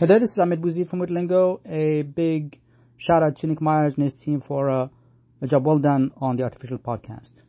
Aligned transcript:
Hey 0.00 0.06
this 0.06 0.30
is 0.30 0.38
Ahmed 0.38 0.62
Bouzid 0.62 0.88
from 0.88 1.00
Witlingo. 1.00 1.60
A 1.66 2.00
big 2.00 2.58
shout 2.96 3.22
out 3.22 3.36
to 3.40 3.46
Nick 3.46 3.60
Myers 3.60 3.96
and 3.96 4.04
his 4.04 4.14
team 4.14 4.40
for 4.40 4.70
uh, 4.70 4.88
a 5.42 5.46
job 5.46 5.66
well 5.66 5.78
done 5.78 6.10
on 6.16 6.36
the 6.36 6.42
Artificial 6.42 6.78
Podcast. 6.78 7.42